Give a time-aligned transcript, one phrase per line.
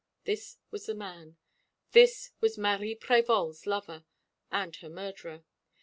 [0.23, 1.37] This was the man.
[1.91, 4.03] This was Marie Prévol's lover,
[4.51, 5.43] and her murderer.